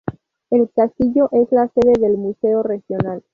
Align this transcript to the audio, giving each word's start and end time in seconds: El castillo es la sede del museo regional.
El 0.49 0.67
castillo 0.75 1.29
es 1.31 1.51
la 1.51 1.67
sede 1.67 1.93
del 1.99 2.17
museo 2.17 2.63
regional. 2.63 3.21